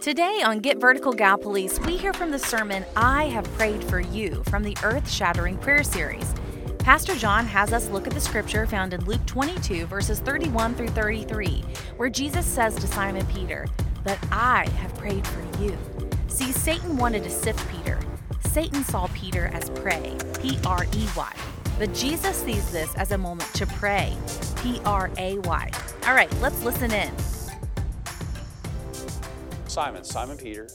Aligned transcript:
Today 0.00 0.42
on 0.44 0.60
Get 0.60 0.78
Vertical 0.78 1.12
Gallipolis, 1.12 1.84
we 1.84 1.96
hear 1.96 2.12
from 2.12 2.30
the 2.30 2.38
sermon 2.38 2.84
I 2.94 3.24
Have 3.24 3.52
Prayed 3.54 3.82
for 3.82 3.98
You 3.98 4.44
from 4.44 4.62
the 4.62 4.76
Earth 4.84 5.10
Shattering 5.10 5.58
Prayer 5.58 5.82
Series. 5.82 6.32
Pastor 6.78 7.16
John 7.16 7.44
has 7.46 7.72
us 7.72 7.88
look 7.88 8.06
at 8.06 8.12
the 8.12 8.20
scripture 8.20 8.64
found 8.64 8.94
in 8.94 9.04
Luke 9.06 9.26
22, 9.26 9.86
verses 9.86 10.20
31 10.20 10.76
through 10.76 10.90
33, 10.90 11.64
where 11.96 12.08
Jesus 12.08 12.46
says 12.46 12.76
to 12.76 12.86
Simon 12.86 13.26
Peter, 13.26 13.66
But 14.04 14.20
I 14.30 14.68
have 14.76 14.94
prayed 14.94 15.26
for 15.26 15.42
you. 15.60 15.76
See, 16.28 16.52
Satan 16.52 16.96
wanted 16.96 17.24
to 17.24 17.30
sift 17.30 17.68
Peter. 17.68 17.98
Satan 18.46 18.84
saw 18.84 19.08
Peter 19.08 19.46
as 19.48 19.68
prey, 19.70 20.16
P 20.40 20.60
R 20.64 20.86
E 20.94 21.08
Y. 21.16 21.32
But 21.76 21.92
Jesus 21.92 22.36
sees 22.36 22.70
this 22.70 22.94
as 22.94 23.10
a 23.10 23.18
moment 23.18 23.52
to 23.54 23.66
pray, 23.66 24.16
P 24.62 24.80
R 24.84 25.10
A 25.18 25.38
Y. 25.40 25.70
All 26.06 26.14
right, 26.14 26.32
let's 26.40 26.62
listen 26.62 26.92
in. 26.92 27.12
Simon, 29.78 30.02
Simon 30.02 30.36
Peter. 30.36 30.66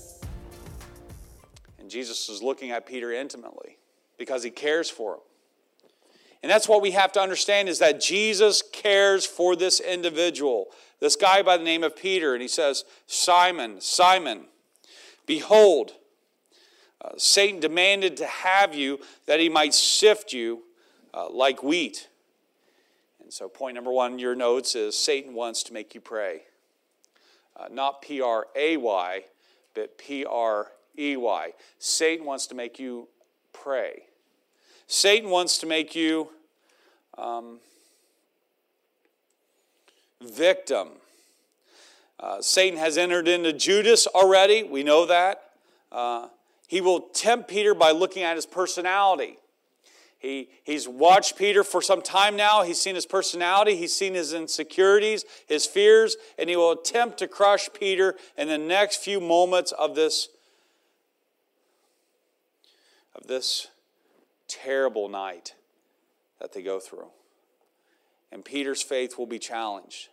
And 1.77 1.89
Jesus 1.89 2.29
is 2.29 2.41
looking 2.41 2.71
at 2.71 2.85
Peter 2.85 3.11
intimately 3.11 3.77
because 4.17 4.43
he 4.43 4.49
cares 4.49 4.89
for 4.89 5.15
him. 5.15 5.19
And 6.41 6.49
that's 6.49 6.69
what 6.69 6.81
we 6.81 6.91
have 6.91 7.11
to 7.11 7.19
understand 7.19 7.67
is 7.67 7.79
that 7.79 7.99
Jesus 7.99 8.63
cares 8.71 9.25
for 9.25 9.57
this 9.57 9.81
individual, 9.81 10.67
this 11.01 11.17
guy 11.17 11.41
by 11.41 11.57
the 11.57 11.65
name 11.65 11.83
of 11.83 11.97
Peter. 11.97 12.31
And 12.31 12.41
he 12.41 12.47
says, 12.47 12.85
Simon, 13.05 13.81
Simon, 13.81 14.45
behold, 15.25 15.91
uh, 17.01 17.09
Satan 17.17 17.59
demanded 17.59 18.15
to 18.15 18.25
have 18.25 18.73
you 18.73 19.01
that 19.25 19.41
he 19.41 19.49
might 19.49 19.73
sift 19.73 20.31
you 20.31 20.63
uh, 21.13 21.29
like 21.29 21.61
wheat. 21.61 22.07
And 23.21 23.33
so, 23.33 23.49
point 23.49 23.75
number 23.75 23.91
one 23.91 24.13
in 24.13 24.19
your 24.19 24.33
notes 24.33 24.75
is 24.75 24.97
Satan 24.97 25.33
wants 25.33 25.61
to 25.63 25.73
make 25.73 25.93
you 25.93 25.99
prey 25.99 26.43
uh, 27.57 27.67
not 27.71 28.01
P 28.01 28.21
R 28.21 28.47
A 28.55 28.77
Y, 28.77 29.23
but 29.73 29.97
P 29.97 30.25
R 30.25 30.71
E 30.97 31.15
Y. 31.17 31.53
Satan 31.79 32.25
wants 32.25 32.47
to 32.47 32.55
make 32.55 32.79
you 32.79 33.07
prey. 33.51 34.03
Satan 34.87 35.29
wants 35.29 35.57
to 35.59 35.65
make 35.65 35.95
you 35.95 36.29
um, 37.17 37.59
victim. 40.21 40.89
Uh, 42.19 42.41
Satan 42.41 42.77
has 42.79 42.97
entered 42.97 43.27
into 43.27 43.51
Judas 43.51 44.07
already. 44.07 44.63
We 44.63 44.83
know 44.83 45.05
that. 45.05 45.43
Uh, 45.91 46.27
he 46.67 46.81
will 46.81 47.01
tempt 47.01 47.49
Peter 47.49 47.73
by 47.73 47.91
looking 47.91 48.23
at 48.23 48.35
his 48.35 48.45
personality. 48.45 49.37
He, 50.23 50.47
he's 50.63 50.87
watched 50.87 51.37
Peter 51.37 51.65
for 51.65 51.81
some 51.81 52.01
time 52.01 52.37
now. 52.37 52.63
He's 52.63 52.79
seen 52.79 52.95
his 52.95 53.05
personality, 53.05 53.75
he's 53.75 53.93
seen 53.93 54.13
his 54.13 54.31
insecurities, 54.31 55.25
his 55.47 55.65
fears, 55.65 56.15
and 56.39 56.49
he 56.49 56.55
will 56.55 56.71
attempt 56.71 57.19
to 57.19 57.27
crush 57.27 57.69
Peter 57.73 58.15
in 58.37 58.47
the 58.47 58.57
next 58.57 59.03
few 59.03 59.19
moments 59.19 59.73
of 59.73 59.95
this, 59.95 60.29
of 63.13 63.27
this 63.27 63.67
terrible 64.47 65.09
night 65.09 65.55
that 66.39 66.53
they 66.53 66.61
go 66.61 66.79
through. 66.79 67.09
And 68.31 68.45
Peter's 68.45 68.81
faith 68.81 69.17
will 69.17 69.27
be 69.27 69.39
challenged. 69.39 70.07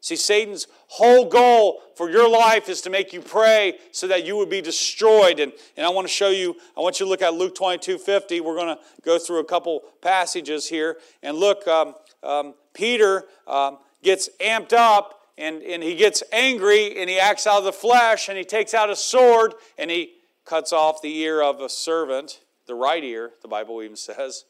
See, 0.00 0.16
Satan's 0.16 0.66
whole 0.88 1.28
goal 1.28 1.82
for 1.94 2.10
your 2.10 2.28
life 2.28 2.68
is 2.68 2.80
to 2.82 2.90
make 2.90 3.12
you 3.12 3.20
prey 3.20 3.78
so 3.90 4.06
that 4.06 4.24
you 4.24 4.36
would 4.36 4.50
be 4.50 4.60
destroyed. 4.60 5.40
And, 5.40 5.52
and 5.76 5.86
I 5.86 5.90
want 5.90 6.06
to 6.06 6.12
show 6.12 6.28
you, 6.28 6.56
I 6.76 6.80
want 6.80 7.00
you 7.00 7.06
to 7.06 7.10
look 7.10 7.22
at 7.22 7.34
Luke 7.34 7.54
22 7.54 7.98
50. 7.98 8.40
We're 8.40 8.54
going 8.54 8.76
to 8.76 8.82
go 9.02 9.18
through 9.18 9.40
a 9.40 9.44
couple 9.44 9.82
passages 10.02 10.68
here. 10.68 10.98
And 11.22 11.36
look, 11.36 11.66
um, 11.66 11.94
um, 12.22 12.54
Peter 12.74 13.24
um, 13.46 13.78
gets 14.02 14.28
amped 14.40 14.72
up 14.72 15.22
and, 15.38 15.62
and 15.62 15.82
he 15.82 15.96
gets 15.96 16.22
angry 16.32 17.00
and 17.00 17.10
he 17.10 17.18
acts 17.18 17.46
out 17.46 17.58
of 17.58 17.64
the 17.64 17.72
flesh 17.72 18.28
and 18.28 18.38
he 18.38 18.44
takes 18.44 18.74
out 18.74 18.90
a 18.90 18.96
sword 18.96 19.54
and 19.78 19.90
he 19.90 20.12
cuts 20.44 20.72
off 20.72 21.02
the 21.02 21.18
ear 21.18 21.42
of 21.42 21.60
a 21.60 21.68
servant, 21.68 22.40
the 22.66 22.74
right 22.74 23.02
ear, 23.02 23.32
the 23.42 23.48
Bible 23.48 23.82
even 23.82 23.96
says. 23.96 24.44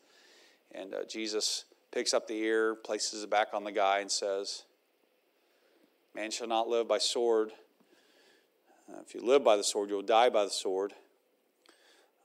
And 0.73 0.95
uh, 0.95 1.05
Jesus 1.09 1.65
picks 1.91 2.13
up 2.13 2.27
the 2.27 2.37
ear, 2.37 2.75
places 2.75 3.23
it 3.23 3.31
back 3.31 3.49
on 3.55 3.65
the 3.65 3.73
guy, 3.73 4.01
and 4.01 4.11
says, 4.11 4.65
Man 6.17 6.31
shall 6.31 6.47
not 6.47 6.67
live 6.67 6.89
by 6.89 6.97
sword. 6.97 7.53
Uh, 8.91 9.01
if 9.07 9.15
you 9.15 9.21
live 9.21 9.45
by 9.45 9.59
the 9.59 9.63
sword, 9.63 9.91
you'll 9.91 10.01
die 10.01 10.31
by 10.31 10.45
the 10.45 10.51
sword. 10.51 10.95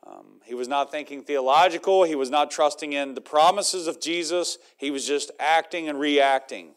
Um, 0.07 0.39
he 0.45 0.53
was 0.53 0.69
not 0.69 0.89
thinking 0.89 1.23
theological. 1.23 2.05
He 2.05 2.15
was 2.15 2.29
not 2.29 2.51
trusting 2.51 2.93
in 2.93 3.15
the 3.15 3.21
promises 3.21 3.87
of 3.87 3.99
Jesus. 3.99 4.59
He 4.77 4.91
was 4.91 5.05
just 5.05 5.29
acting 5.41 5.89
and 5.89 5.99
reacting. 5.99 6.69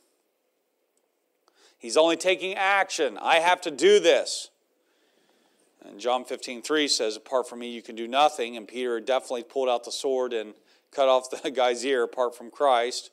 He's 1.79 1.97
only 1.97 2.17
taking 2.17 2.55
action. 2.55 3.17
I 3.23 3.37
have 3.37 3.61
to 3.61 3.71
do 3.71 4.01
this. 4.01 4.51
And 5.85 6.01
John 6.01 6.25
15, 6.25 6.63
3 6.63 6.89
says, 6.89 7.15
Apart 7.15 7.49
from 7.49 7.61
me, 7.61 7.71
you 7.71 7.81
can 7.81 7.95
do 7.95 8.09
nothing. 8.09 8.57
And 8.57 8.67
Peter 8.67 8.99
definitely 8.99 9.45
pulled 9.45 9.69
out 9.69 9.85
the 9.85 9.93
sword 9.93 10.33
and 10.33 10.53
cut 10.91 11.09
off 11.09 11.31
the 11.31 11.49
guy's 11.53 11.85
ear 11.85 12.03
apart 12.03 12.37
from 12.37 12.51
Christ. 12.51 13.11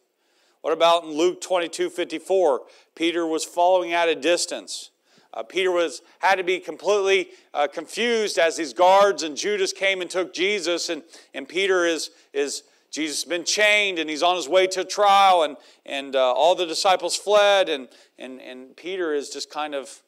What 0.62 0.74
about 0.74 1.04
in 1.04 1.12
Luke 1.12 1.42
22 1.42 1.90
54? 1.90 2.62
Peter 2.96 3.26
was 3.26 3.44
following 3.44 3.94
at 3.94 4.10
a 4.10 4.16
distance. 4.16 4.92
Uh, 5.34 5.44
Peter 5.44 5.72
was, 5.72 6.02
had 6.20 6.36
to 6.36 6.44
be 6.44 6.60
completely 6.60 7.30
uh, 7.54 7.68
confused 7.68 8.38
as 8.38 8.58
these 8.58 8.74
guards 8.74 9.24
and 9.24 9.38
Judas 9.38 9.72
came 9.72 10.02
and 10.02 10.10
took 10.10 10.34
Jesus, 10.34 10.90
and, 10.90 11.04
and 11.34 11.48
Peter 11.48 11.86
is, 11.86 12.12
is 12.34 12.64
Jesus 12.92 13.24
has 13.24 13.30
been 13.30 13.46
chained 13.46 13.98
and 13.98 14.10
he's 14.10 14.24
on 14.24 14.36
his 14.36 14.50
way 14.50 14.68
to 14.68 14.84
trial, 14.84 15.44
and, 15.44 15.56
and 15.86 16.16
uh, 16.16 16.34
all 16.34 16.54
the 16.54 16.66
disciples 16.66 17.16
fled, 17.16 17.70
and, 17.70 17.88
and, 18.20 18.42
and 18.42 18.76
Peter 18.76 19.14
is 19.14 19.30
just 19.30 19.50
kind 19.50 19.74
of, 19.74 20.02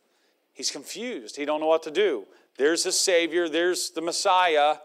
he's 0.51 0.69
confused. 0.69 1.37
He 1.37 1.45
don't 1.45 1.61
know 1.61 1.67
what 1.67 1.83
to 1.83 1.91
do. 1.91 2.25
There's 2.57 2.83
his 2.83 2.99
Savior, 2.99 3.47
there's 3.47 3.91
the 3.91 4.01
Messiah. 4.01 4.75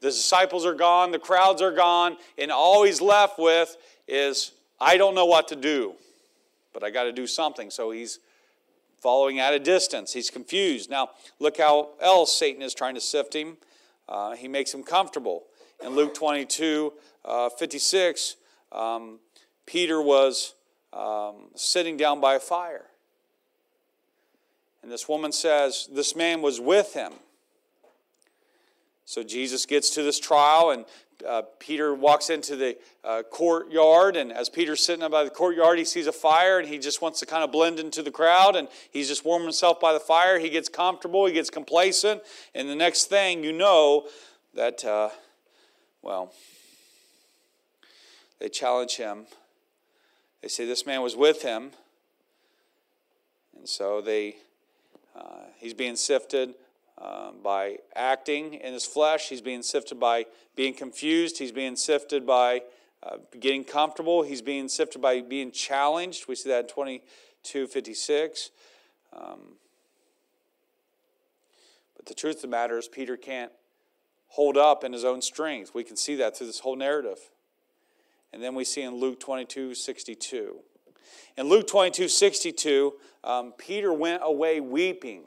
The 0.00 0.08
disciples 0.08 0.66
are 0.66 0.74
gone, 0.74 1.10
the 1.10 1.18
crowds 1.18 1.62
are 1.62 1.72
gone, 1.72 2.18
and 2.36 2.52
all 2.52 2.84
he's 2.84 3.00
left 3.00 3.38
with 3.38 3.78
is 4.06 4.52
I 4.80 4.96
don't 4.96 5.14
know 5.14 5.26
what 5.26 5.48
to 5.48 5.56
do, 5.56 5.94
but 6.72 6.82
I 6.82 6.90
got 6.90 7.04
to 7.04 7.12
do 7.12 7.26
something. 7.26 7.70
So 7.70 7.90
he's 7.90 8.18
following 9.00 9.38
at 9.38 9.54
a 9.54 9.58
distance. 9.58 10.12
He's 10.12 10.30
confused. 10.30 10.90
Now, 10.90 11.10
look 11.38 11.58
how 11.58 11.90
else 12.00 12.36
Satan 12.36 12.62
is 12.62 12.74
trying 12.74 12.94
to 12.94 13.00
sift 13.00 13.34
him. 13.34 13.56
Uh, 14.08 14.34
he 14.34 14.48
makes 14.48 14.72
him 14.72 14.82
comfortable. 14.82 15.44
In 15.84 15.94
Luke 15.94 16.14
22 16.14 16.92
uh, 17.24 17.50
56, 17.50 18.36
um, 18.72 19.18
Peter 19.66 20.00
was 20.00 20.54
um, 20.92 21.48
sitting 21.54 21.96
down 21.96 22.20
by 22.20 22.34
a 22.34 22.40
fire. 22.40 22.86
And 24.82 24.90
this 24.90 25.08
woman 25.08 25.32
says, 25.32 25.88
This 25.92 26.14
man 26.14 26.42
was 26.42 26.60
with 26.60 26.94
him. 26.94 27.12
So 29.04 29.22
Jesus 29.22 29.66
gets 29.66 29.90
to 29.90 30.02
this 30.02 30.18
trial, 30.18 30.70
and 30.70 30.84
uh, 31.26 31.42
Peter 31.58 31.94
walks 31.94 32.30
into 32.30 32.56
the 32.56 32.76
uh, 33.04 33.22
courtyard, 33.30 34.16
and 34.16 34.32
as 34.32 34.48
Peter's 34.48 34.84
sitting 34.84 35.08
by 35.08 35.24
the 35.24 35.30
courtyard, 35.30 35.78
he 35.78 35.84
sees 35.84 36.06
a 36.06 36.12
fire, 36.12 36.58
and 36.58 36.68
he 36.68 36.78
just 36.78 37.00
wants 37.00 37.20
to 37.20 37.26
kind 37.26 37.42
of 37.44 37.52
blend 37.52 37.78
into 37.78 38.02
the 38.02 38.10
crowd, 38.10 38.56
and 38.56 38.68
he's 38.90 39.08
just 39.08 39.24
warming 39.24 39.46
himself 39.46 39.80
by 39.80 39.92
the 39.92 40.00
fire. 40.00 40.38
He 40.38 40.50
gets 40.50 40.68
comfortable, 40.68 41.26
he 41.26 41.32
gets 41.32 41.50
complacent, 41.50 42.22
and 42.54 42.68
the 42.68 42.74
next 42.74 43.04
thing 43.04 43.44
you 43.44 43.52
know, 43.52 44.08
that, 44.54 44.84
uh, 44.84 45.10
well, 46.02 46.32
they 48.38 48.48
challenge 48.48 48.96
him. 48.96 49.26
They 50.42 50.48
say 50.48 50.66
this 50.66 50.84
man 50.84 51.02
was 51.02 51.16
with 51.16 51.42
him, 51.42 51.70
and 53.56 53.68
so 53.68 54.00
they, 54.00 54.36
uh, 55.18 55.44
he's 55.58 55.74
being 55.74 55.96
sifted 55.96 56.54
um, 56.98 57.36
by 57.42 57.76
acting 57.94 58.54
in 58.54 58.72
his 58.72 58.86
flesh. 58.86 59.28
He's 59.28 59.40
being 59.40 59.62
sifted 59.62 60.00
by 60.00 60.26
being 60.54 60.74
confused. 60.74 61.38
He's 61.38 61.52
being 61.52 61.76
sifted 61.76 62.26
by 62.26 62.62
uh, 63.02 63.18
getting 63.38 63.64
comfortable. 63.64 64.22
He's 64.22 64.42
being 64.42 64.68
sifted 64.68 65.02
by 65.02 65.20
being 65.20 65.50
challenged. 65.50 66.26
We 66.28 66.34
see 66.34 66.48
that 66.48 66.60
in 66.60 66.68
2256. 66.68 68.50
Um, 69.12 69.38
but 71.96 72.06
the 72.06 72.14
truth 72.14 72.36
of 72.36 72.42
the 72.42 72.48
matter 72.48 72.78
is, 72.78 72.88
Peter 72.88 73.16
can't 73.16 73.52
hold 74.28 74.56
up 74.56 74.84
in 74.84 74.92
his 74.92 75.04
own 75.04 75.22
strength. 75.22 75.74
We 75.74 75.84
can 75.84 75.96
see 75.96 76.16
that 76.16 76.36
through 76.36 76.48
this 76.48 76.60
whole 76.60 76.76
narrative. 76.76 77.18
And 78.32 78.42
then 78.42 78.54
we 78.54 78.64
see 78.64 78.82
in 78.82 78.94
Luke 78.94 79.20
22 79.20 79.74
62. 79.74 80.56
In 81.36 81.48
Luke 81.48 81.66
22 81.66 82.08
62, 82.08 82.94
um, 83.24 83.52
Peter 83.56 83.92
went 83.92 84.22
away 84.24 84.60
weeping. 84.60 85.22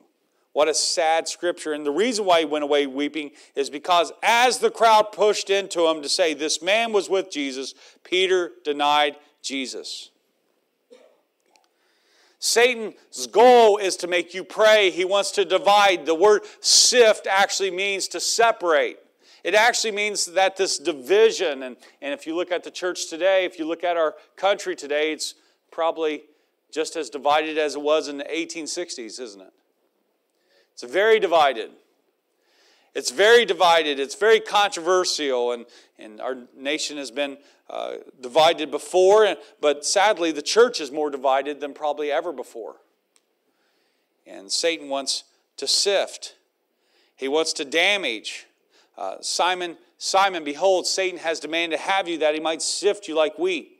What 0.53 0.67
a 0.67 0.73
sad 0.73 1.27
scripture. 1.27 1.73
And 1.73 1.85
the 1.85 1.91
reason 1.91 2.25
why 2.25 2.39
he 2.39 2.45
went 2.45 2.63
away 2.63 2.87
weeping 2.87 3.31
is 3.55 3.69
because 3.69 4.11
as 4.23 4.59
the 4.59 4.71
crowd 4.71 5.11
pushed 5.11 5.49
into 5.49 5.87
him 5.87 6.01
to 6.01 6.09
say, 6.09 6.33
This 6.33 6.61
man 6.61 6.91
was 6.91 7.09
with 7.09 7.31
Jesus, 7.31 7.73
Peter 8.03 8.51
denied 8.63 9.17
Jesus. 9.41 10.09
Satan's 12.39 13.27
goal 13.27 13.77
is 13.77 13.97
to 13.97 14.07
make 14.07 14.33
you 14.33 14.45
prey. 14.45 14.91
He 14.91 15.03
wants 15.03 15.31
to 15.31 15.43
divide. 15.43 16.05
The 16.05 16.15
word 16.15 16.43
sift 16.61 17.27
actually 17.27 17.71
means 17.71 18.07
to 18.09 18.19
separate. 18.19 18.97
It 19.43 19.55
actually 19.55 19.91
means 19.91 20.25
that 20.25 20.57
this 20.57 20.77
division, 20.77 21.63
and, 21.63 21.77
and 22.01 22.13
if 22.13 22.25
you 22.25 22.35
look 22.35 22.51
at 22.51 22.63
the 22.63 22.71
church 22.71 23.09
today, 23.09 23.45
if 23.45 23.59
you 23.59 23.67
look 23.67 23.83
at 23.83 23.97
our 23.97 24.15
country 24.35 24.75
today, 24.75 25.11
it's 25.11 25.35
probably 25.71 26.23
just 26.71 26.95
as 26.95 27.09
divided 27.09 27.57
as 27.57 27.75
it 27.75 27.81
was 27.81 28.07
in 28.07 28.17
the 28.17 28.25
1860s, 28.25 29.19
isn't 29.19 29.41
it? 29.41 29.53
It's 30.81 30.93
very 30.93 31.19
divided. 31.19 31.71
It's 32.95 33.11
very 33.11 33.43
divided. 33.43 33.99
It's 33.99 34.15
very 34.15 34.39
controversial, 34.39 35.51
and, 35.51 35.65
and 35.97 36.21
our 36.21 36.37
nation 36.55 36.95
has 36.95 37.11
been 37.11 37.37
uh, 37.69 37.95
divided 38.21 38.71
before, 38.71 39.35
but 39.59 39.85
sadly, 39.85 40.31
the 40.31 40.41
church 40.41 40.79
is 40.79 40.89
more 40.89 41.09
divided 41.09 41.59
than 41.59 41.73
probably 41.73 42.13
ever 42.13 42.31
before. 42.31 42.77
And 44.25 44.49
Satan 44.49 44.87
wants 44.87 45.25
to 45.57 45.67
sift, 45.67 46.37
he 47.17 47.27
wants 47.27 47.51
to 47.53 47.65
damage. 47.65 48.47
Uh, 48.97 49.15
Simon, 49.19 49.75
Simon, 49.97 50.45
behold, 50.45 50.87
Satan 50.87 51.19
has 51.19 51.41
demanded 51.41 51.75
to 51.75 51.83
have 51.83 52.07
you 52.07 52.19
that 52.19 52.35
he 52.35 52.39
might 52.39 52.61
sift 52.61 53.09
you 53.09 53.15
like 53.15 53.37
wheat. 53.37 53.78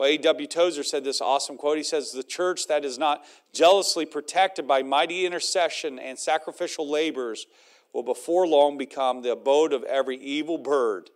Well, 0.00 0.08
A.W. 0.08 0.46
Tozer 0.46 0.82
said 0.82 1.04
this 1.04 1.20
awesome 1.20 1.58
quote. 1.58 1.76
He 1.76 1.82
says, 1.82 2.10
The 2.10 2.22
church 2.22 2.68
that 2.68 2.86
is 2.86 2.96
not 2.96 3.22
jealously 3.52 4.06
protected 4.06 4.66
by 4.66 4.82
mighty 4.82 5.26
intercession 5.26 5.98
and 5.98 6.18
sacrificial 6.18 6.88
labors 6.88 7.46
will 7.92 8.02
before 8.02 8.46
long 8.46 8.78
become 8.78 9.20
the 9.20 9.32
abode 9.32 9.74
of 9.74 9.82
every 9.84 10.16
evil 10.16 10.56
bird 10.56 11.10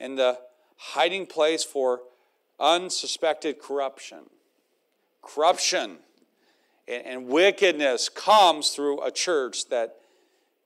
and 0.00 0.16
the 0.16 0.38
hiding 0.78 1.26
place 1.26 1.62
for 1.62 2.00
unsuspected 2.58 3.58
corruption. 3.60 4.30
Corruption 5.20 5.98
and, 6.88 7.26
wickedness 7.26 8.08
comes 8.08 8.70
through 8.70 9.02
a 9.02 9.10
church 9.10 9.68
that 9.68 9.96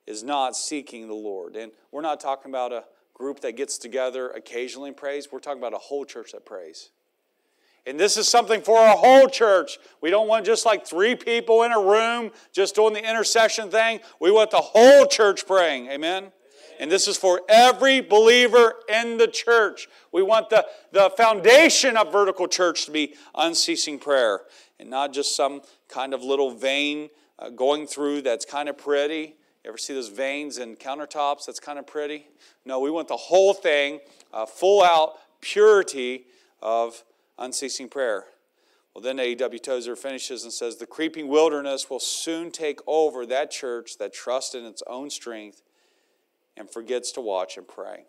is 0.07 0.23
not 0.23 0.55
seeking 0.55 1.09
the 1.09 1.15
Lord. 1.15 1.57
And 1.57 1.73
we're 1.91 2.01
not 2.01 2.21
talking 2.21 2.53
about 2.53 2.73
a 2.73 2.85
group 3.13 3.41
that 3.41 3.57
gets 3.57 3.77
together 3.77 4.31
occasionally 4.31 4.91
and 4.91 4.97
prays, 4.97 5.27
we're 5.33 5.41
talking 5.41 5.59
about 5.59 5.75
a 5.75 5.79
whole 5.79 6.05
church 6.05 6.31
that 6.31 6.47
prays. 6.47 6.91
And 7.87 7.99
this 7.99 8.17
is 8.17 8.29
something 8.29 8.61
for 8.61 8.79
our 8.79 8.97
whole 8.97 9.29
church. 9.29 9.79
We 10.01 10.11
don't 10.11 10.29
want 10.29 10.45
just 10.45 10.67
like 10.67 10.87
three 10.87 11.15
people 11.15 11.63
in 11.63 11.73
a 11.73 11.81
room 11.81 12.31
just 12.53 12.75
doing 12.75 12.95
the 12.95 13.09
intercession 13.09 13.71
thing. 13.71 14.01
We 14.21 14.31
want 14.31 14.51
the 14.51 14.59
whole 14.59 15.07
church 15.07 15.47
praying. 15.47 15.89
Amen? 15.89 16.33
And 16.79 16.91
this 16.91 17.07
is 17.07 17.17
for 17.17 17.43
every 17.49 18.01
believer 18.01 18.75
in 18.89 19.19
the 19.19 19.29
church. 19.29 19.89
We 20.13 20.23
want 20.23 20.49
the, 20.49 20.67
the 20.93 21.11
foundation 21.11 21.97
of 21.97 22.11
vertical 22.11 22.49
church 22.49 22.87
to 22.87 22.91
be 22.91 23.15
unceasing 23.35 23.99
prayer 23.99 24.41
and 24.79 24.89
not 24.89 25.13
just 25.13 25.37
some 25.37 25.61
kind 25.89 26.15
of 26.15 26.23
little 26.23 26.55
vein 26.55 27.11
uh, 27.39 27.51
going 27.51 27.87
through 27.87 28.23
that's 28.23 28.45
kind 28.45 28.69
of 28.69 28.79
pretty. 28.79 29.37
You 29.63 29.69
ever 29.69 29.79
see 29.79 29.93
those 29.93 30.09
veins 30.09 30.57
in 30.57 30.77
countertops 30.77 31.45
that's 31.45 31.61
kind 31.61 31.79
of 31.79 31.87
pretty? 31.87 32.27
No, 32.65 32.81
we 32.81 32.91
want 32.91 33.09
the 33.09 33.17
whole 33.17 33.53
thing, 33.53 34.01
uh, 34.33 34.47
full 34.47 34.83
out 34.83 35.15
purity 35.43 36.25
of 36.63 37.05
unceasing 37.41 37.89
prayer. 37.89 38.27
Well, 38.95 39.03
then 39.03 39.19
A.W. 39.19 39.59
Tozer 39.59 39.97
finishes 39.97 40.45
and 40.45 40.53
says, 40.53 40.77
The 40.77 40.87
creeping 40.87 41.29
wilderness 41.29 41.89
will 41.89 42.01
soon 42.01 42.51
take 42.51 42.81
over 42.87 43.25
that 43.27 43.51
church 43.51 43.99
that 43.99 44.13
trusts 44.13 44.55
in 44.55 44.65
its 44.65 44.83
own 44.87 45.11
strength 45.11 45.63
and 46.57 46.71
forgets 46.71 47.13
to 47.13 47.21
watch 47.21 47.57
and 47.57 47.67
pray. 47.67 48.05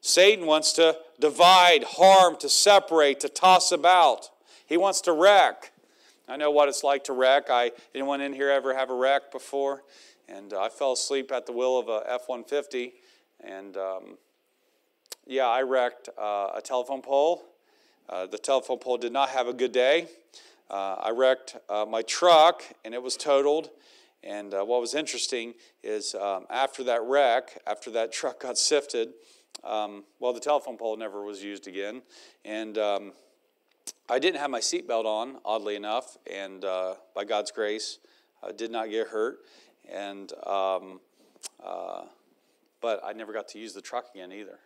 Satan 0.00 0.44
wants 0.44 0.74
to 0.74 0.98
divide, 1.18 1.82
harm, 1.84 2.36
to 2.40 2.48
separate, 2.48 3.20
to 3.20 3.28
toss 3.30 3.72
about. 3.72 4.28
He 4.66 4.76
wants 4.76 5.00
to 5.02 5.12
wreck. 5.12 5.72
I 6.28 6.36
know 6.36 6.50
what 6.50 6.68
it's 6.68 6.84
like 6.84 7.04
to 7.04 7.14
wreck. 7.14 7.48
I 7.48 7.72
anyone 7.94 8.20
in 8.20 8.34
here 8.34 8.50
ever 8.50 8.74
have 8.74 8.90
a 8.90 8.94
wreck 8.94 9.32
before? 9.32 9.82
And 10.28 10.52
uh, 10.52 10.60
I 10.60 10.68
fell 10.68 10.92
asleep 10.92 11.32
at 11.32 11.46
the 11.46 11.52
wheel 11.52 11.78
of 11.78 11.88
a 11.88 12.02
F-150, 12.06 12.92
and 13.40 13.76
um, 13.76 14.18
yeah, 15.26 15.46
I 15.46 15.62
wrecked 15.62 16.08
uh, 16.18 16.50
a 16.54 16.60
telephone 16.62 17.02
pole. 17.02 17.44
Uh, 18.08 18.26
the 18.26 18.38
telephone 18.38 18.78
pole 18.78 18.98
did 18.98 19.12
not 19.12 19.30
have 19.30 19.48
a 19.48 19.52
good 19.52 19.72
day. 19.72 20.08
Uh, 20.70 20.96
I 21.00 21.10
wrecked 21.10 21.56
uh, 21.68 21.86
my 21.88 22.02
truck 22.02 22.62
and 22.84 22.94
it 22.94 23.02
was 23.02 23.16
totaled. 23.16 23.70
And 24.22 24.54
uh, 24.54 24.64
what 24.64 24.80
was 24.80 24.94
interesting 24.94 25.54
is 25.82 26.14
um, 26.14 26.46
after 26.50 26.84
that 26.84 27.02
wreck, 27.02 27.58
after 27.66 27.90
that 27.92 28.12
truck 28.18 28.40
got 28.40 28.58
sifted, 28.58 29.10
um, 29.62 30.04
well, 30.20 30.32
the 30.32 30.40
telephone 30.40 30.76
pole 30.76 30.96
never 30.96 31.24
was 31.24 31.42
used 31.42 31.68
again. 31.68 32.02
And 32.44 32.76
um, 32.76 33.12
I 34.08 34.18
didn't 34.18 34.40
have 34.40 34.50
my 34.50 34.60
seatbelt 34.60 35.06
on, 35.06 35.38
oddly 35.44 35.76
enough, 35.76 36.18
and 36.30 36.64
uh, 36.64 36.94
by 37.14 37.24
God's 37.24 37.50
grace, 37.50 37.98
I 38.46 38.52
did 38.52 38.70
not 38.70 38.90
get 38.90 39.08
hurt. 39.08 39.38
And 39.90 40.32
um, 40.46 41.00
but 42.80 43.00
I 43.02 43.14
never 43.14 43.32
got 43.32 43.48
to 43.48 43.58
use 43.58 43.72
the 43.72 43.80
truck 43.80 44.08
again 44.14 44.30
either. 44.30 44.58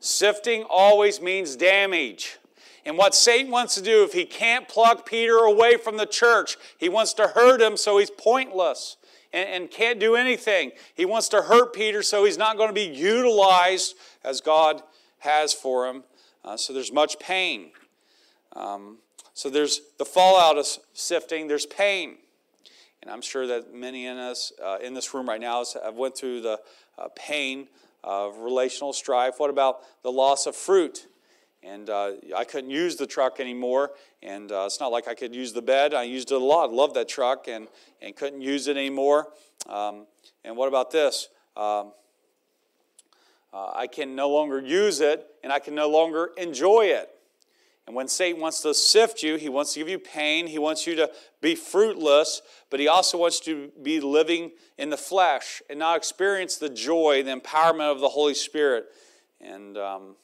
Sifting 0.00 0.64
always 0.64 1.20
means 1.20 1.56
damage. 1.56 2.38
And 2.86 2.96
what 2.96 3.14
Satan 3.14 3.50
wants 3.50 3.74
to 3.74 3.82
do, 3.82 4.02
if 4.02 4.14
he 4.14 4.24
can't 4.24 4.66
pluck 4.66 5.04
Peter 5.04 5.36
away 5.36 5.76
from 5.76 5.98
the 5.98 6.06
church, 6.06 6.56
he 6.78 6.88
wants 6.88 7.12
to 7.14 7.28
hurt 7.28 7.60
him 7.60 7.76
so 7.76 7.98
he's 7.98 8.10
pointless 8.10 8.96
and, 9.32 9.48
and 9.48 9.70
can't 9.70 10.00
do 10.00 10.16
anything. 10.16 10.72
He 10.94 11.04
wants 11.04 11.28
to 11.28 11.42
hurt 11.42 11.74
Peter 11.74 12.02
so 12.02 12.24
he's 12.24 12.38
not 12.38 12.56
going 12.56 12.70
to 12.70 12.74
be 12.74 12.86
utilized 12.86 13.94
as 14.24 14.40
God 14.40 14.82
has 15.18 15.52
for 15.52 15.86
him. 15.86 16.04
Uh, 16.42 16.56
so 16.56 16.72
there's 16.72 16.92
much 16.92 17.18
pain. 17.18 17.72
Um, 18.56 18.98
so 19.34 19.50
there's 19.50 19.82
the 19.98 20.06
fallout 20.06 20.56
of 20.56 20.66
sifting, 20.94 21.46
there's 21.46 21.66
pain. 21.66 22.16
And 23.02 23.10
I'm 23.10 23.22
sure 23.22 23.46
that 23.46 23.72
many 23.72 24.06
in 24.06 24.16
us 24.16 24.52
uh, 24.62 24.78
in 24.82 24.94
this 24.94 25.12
room 25.12 25.28
right 25.28 25.40
now 25.40 25.64
have 25.82 25.94
went 25.94 26.16
through 26.16 26.40
the 26.40 26.60
uh, 26.98 27.08
pain 27.14 27.68
of 28.02 28.38
relational 28.38 28.92
strife? 28.92 29.34
What 29.38 29.50
about 29.50 29.80
the 30.02 30.10
loss 30.12 30.46
of 30.46 30.56
fruit? 30.56 31.06
And 31.62 31.90
uh, 31.90 32.12
I 32.34 32.44
couldn't 32.44 32.70
use 32.70 32.96
the 32.96 33.06
truck 33.06 33.38
anymore, 33.38 33.90
and 34.22 34.50
uh, 34.50 34.62
it's 34.64 34.80
not 34.80 34.92
like 34.92 35.06
I 35.08 35.14
could 35.14 35.34
use 35.34 35.52
the 35.52 35.60
bed. 35.60 35.92
I 35.92 36.04
used 36.04 36.32
it 36.32 36.40
a 36.40 36.44
lot. 36.44 36.72
Loved 36.72 36.94
that 36.94 37.08
truck, 37.08 37.48
and 37.48 37.68
and 38.00 38.16
couldn't 38.16 38.40
use 38.40 38.66
it 38.66 38.78
anymore. 38.78 39.28
Um, 39.68 40.06
and 40.42 40.56
what 40.56 40.68
about 40.68 40.90
this? 40.90 41.28
Um, 41.56 41.92
uh, 43.52 43.72
I 43.74 43.88
can 43.88 44.14
no 44.14 44.30
longer 44.30 44.58
use 44.60 45.00
it, 45.00 45.26
and 45.42 45.52
I 45.52 45.58
can 45.58 45.74
no 45.74 45.90
longer 45.90 46.30
enjoy 46.38 46.86
it. 46.86 47.10
And 47.90 47.96
when 47.96 48.06
Satan 48.06 48.40
wants 48.40 48.60
to 48.60 48.72
sift 48.72 49.20
you, 49.20 49.34
he 49.34 49.48
wants 49.48 49.72
to 49.72 49.80
give 49.80 49.88
you 49.88 49.98
pain, 49.98 50.46
he 50.46 50.60
wants 50.60 50.86
you 50.86 50.94
to 50.94 51.10
be 51.40 51.56
fruitless, 51.56 52.40
but 52.70 52.78
he 52.78 52.86
also 52.86 53.18
wants 53.18 53.44
you 53.48 53.66
to 53.66 53.72
be 53.82 53.98
living 53.98 54.52
in 54.78 54.90
the 54.90 54.96
flesh 54.96 55.60
and 55.68 55.80
not 55.80 55.96
experience 55.96 56.56
the 56.56 56.68
joy, 56.68 57.24
the 57.24 57.32
empowerment 57.32 57.90
of 57.90 57.98
the 57.98 58.10
Holy 58.10 58.34
Spirit. 58.34 58.84
And 59.40 59.76
um, 59.76 60.14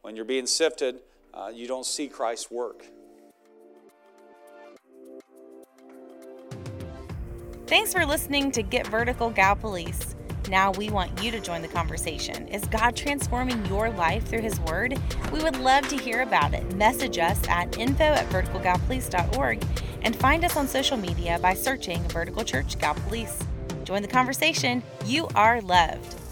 when 0.00 0.16
you're 0.16 0.24
being 0.24 0.46
sifted, 0.46 1.00
uh, 1.34 1.50
you 1.52 1.68
don't 1.68 1.84
see 1.84 2.08
Christ's 2.08 2.50
work. 2.50 2.86
Thanks 7.66 7.92
for 7.92 8.06
listening 8.06 8.50
to 8.52 8.62
Get 8.62 8.86
Vertical 8.86 9.30
Gallipolis. 9.30 10.15
Now 10.48 10.70
we 10.72 10.90
want 10.90 11.22
you 11.22 11.30
to 11.32 11.40
join 11.40 11.62
the 11.62 11.68
conversation. 11.68 12.46
Is 12.48 12.64
God 12.66 12.94
transforming 12.94 13.64
your 13.66 13.90
life 13.90 14.26
through 14.28 14.42
His 14.42 14.60
Word? 14.60 14.98
We 15.32 15.42
would 15.42 15.56
love 15.58 15.88
to 15.88 15.96
hear 15.96 16.22
about 16.22 16.54
it. 16.54 16.74
Message 16.76 17.18
us 17.18 17.40
at 17.48 17.76
info 17.78 18.04
at 18.04 18.28
verticalgallipolis.org 18.30 19.64
and 20.02 20.14
find 20.14 20.44
us 20.44 20.56
on 20.56 20.68
social 20.68 20.96
media 20.96 21.38
by 21.40 21.54
searching 21.54 22.02
Vertical 22.04 22.44
Church 22.44 22.78
Gallipolis. 22.78 23.44
Join 23.84 24.02
the 24.02 24.08
conversation. 24.08 24.82
You 25.04 25.28
are 25.34 25.60
loved. 25.60 26.25